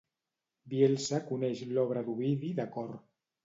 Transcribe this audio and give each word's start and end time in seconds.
Bielsa 0.73 1.21
coneix 1.29 1.63
l'obra 1.77 2.05
d'Ovidi 2.11 2.53
de 2.61 2.69
cor. 2.79 2.93